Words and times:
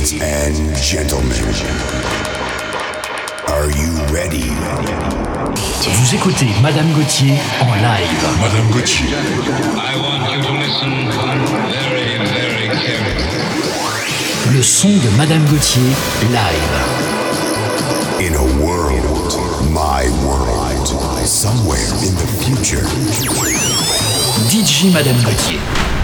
Ladies 0.00 0.22
and 0.22 0.76
gentlemen, 0.76 1.36
are 3.48 3.68
you 3.68 3.92
ready? 4.08 4.48
Vous 5.84 6.14
écoutez 6.14 6.46
Madame 6.62 6.90
Gauthier 6.94 7.34
en 7.60 7.74
live. 7.74 8.08
Madame 8.40 8.70
Gauthier. 8.70 9.14
I 9.76 9.94
want 10.00 10.32
you 10.32 10.40
to 10.40 10.52
listen 10.52 11.12
very, 11.68 12.16
very 12.32 12.68
carefully. 12.80 14.56
Le 14.56 14.62
son 14.62 14.88
de 14.88 15.10
Madame 15.18 15.44
Gauthier 15.44 15.94
live. 16.32 16.72
In 18.20 18.34
a 18.36 18.64
world, 18.64 19.36
my 19.70 20.08
world, 20.24 20.88
somewhere 21.26 21.92
in 22.02 22.14
the 22.16 22.26
future. 22.42 22.86
DJ 24.48 24.90
Madame 24.94 25.20
Gauthier. 25.24 25.99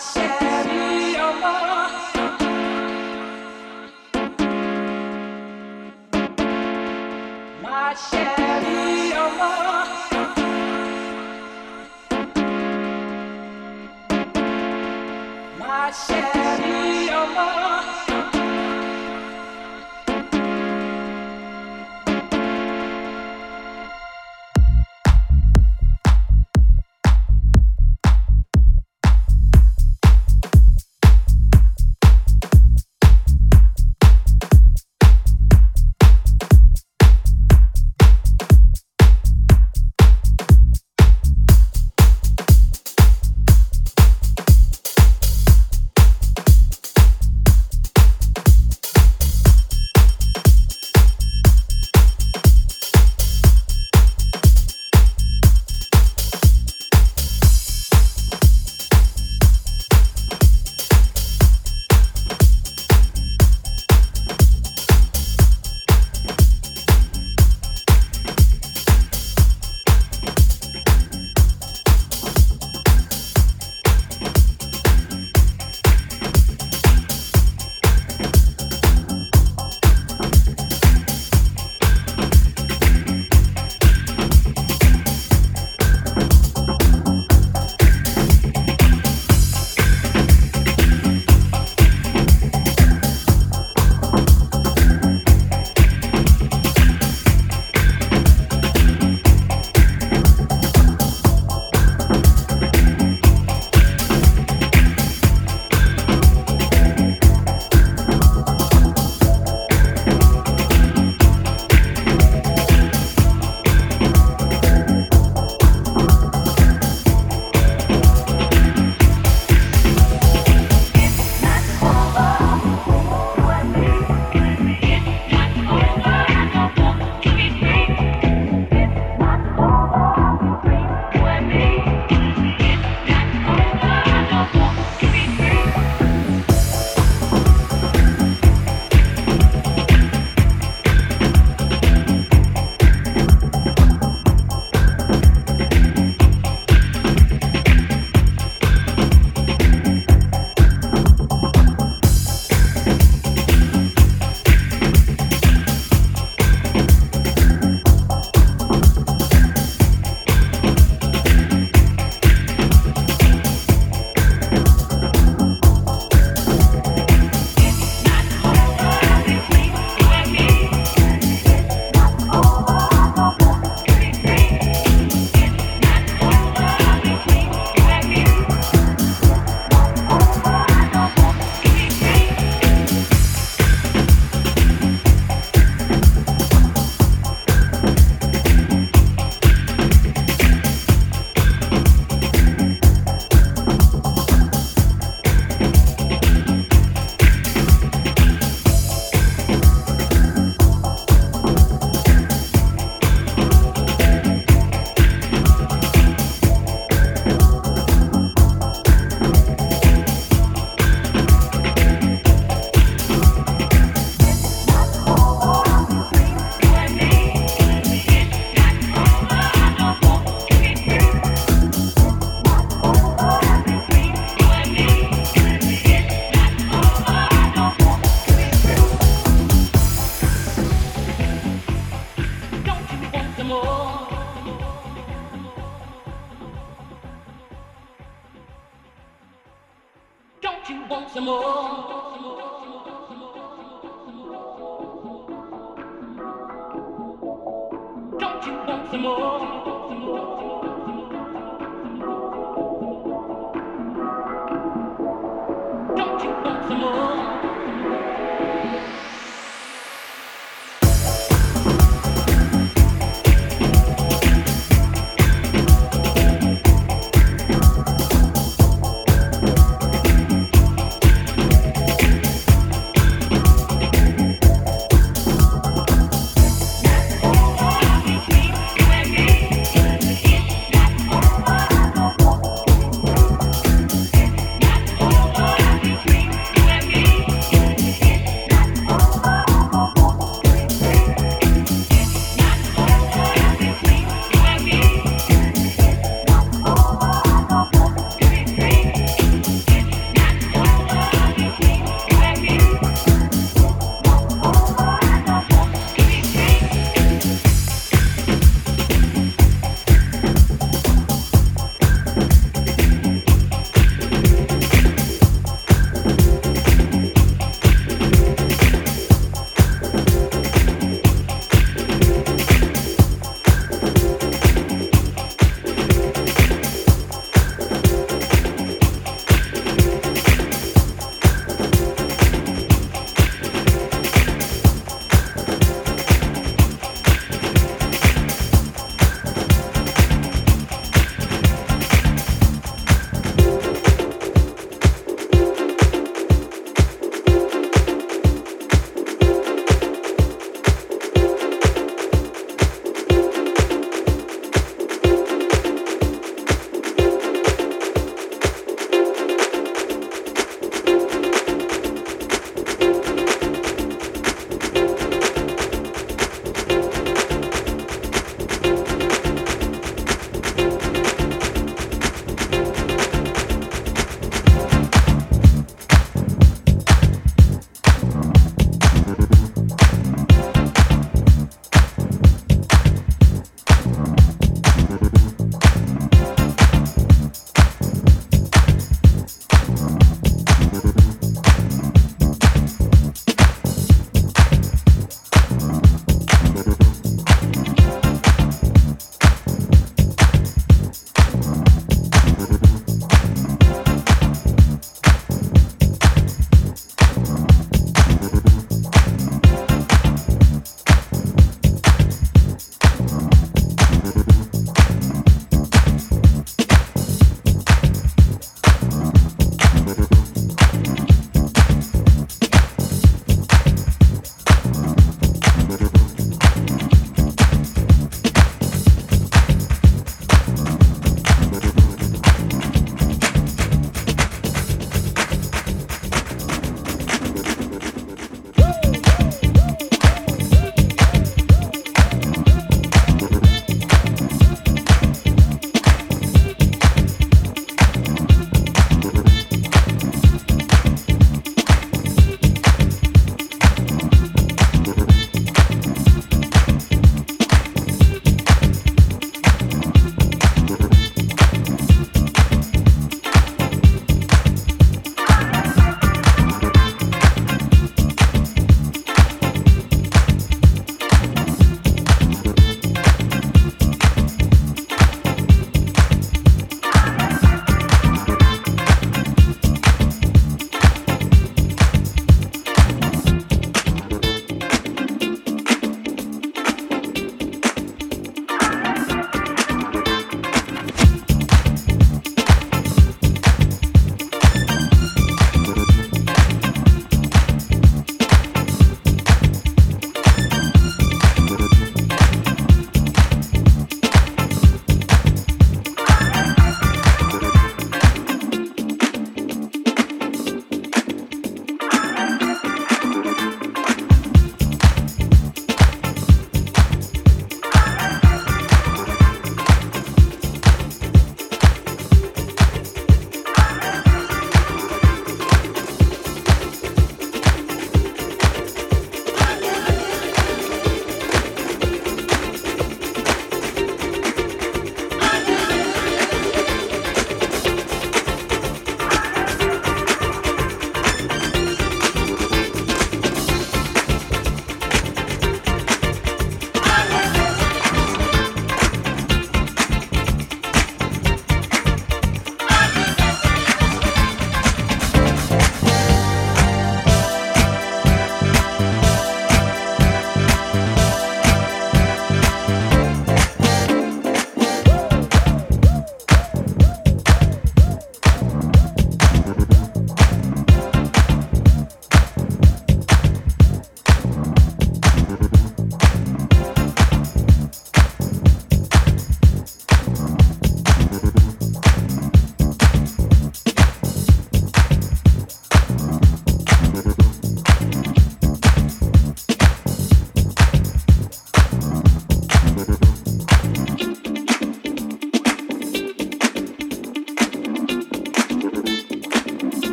share. 0.00 0.49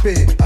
stupid. 0.00 0.39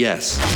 Yes. 0.00 0.49